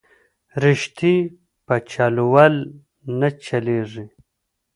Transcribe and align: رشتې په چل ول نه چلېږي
رشتې 0.63 1.15
په 1.65 1.75
چل 1.91 2.15
ول 2.33 2.55
نه 3.19 3.29
چلېږي 3.45 4.05